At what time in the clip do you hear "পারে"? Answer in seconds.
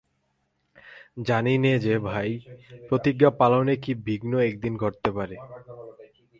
5.17-5.35